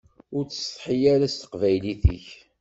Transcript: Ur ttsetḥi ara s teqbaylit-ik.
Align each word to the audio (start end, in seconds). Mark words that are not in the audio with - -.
Ur 0.35 0.43
ttsetḥi 0.45 0.97
ara 1.13 1.27
s 1.33 1.35
teqbaylit-ik. 1.35 2.27